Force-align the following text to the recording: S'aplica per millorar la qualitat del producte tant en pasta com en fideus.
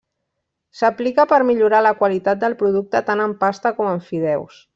S'aplica 0.79 1.25
per 1.33 1.39
millorar 1.49 1.81
la 1.89 1.93
qualitat 1.99 2.41
del 2.45 2.57
producte 2.63 3.03
tant 3.11 3.23
en 3.29 3.37
pasta 3.45 3.75
com 3.81 3.93
en 3.93 4.03
fideus. 4.11 4.61